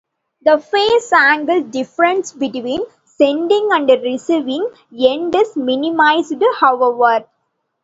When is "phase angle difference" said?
0.57-2.33